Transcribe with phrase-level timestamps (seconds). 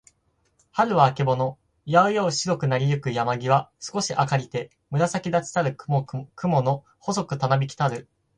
[0.71, 1.59] 春はるは、あけぼの。
[1.85, 8.09] やうやうしろくなりゆく山やまぎは、すこし明あかりて、紫むらさきだちたる雲くもの、細ほそくたなびきたる。